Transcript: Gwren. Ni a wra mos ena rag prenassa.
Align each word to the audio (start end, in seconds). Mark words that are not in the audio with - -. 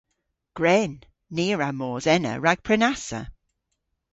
Gwren. 0.57 0.93
Ni 1.35 1.45
a 1.53 1.55
wra 1.55 1.69
mos 1.79 2.05
ena 2.15 2.33
rag 2.45 2.59
prenassa. 2.65 3.21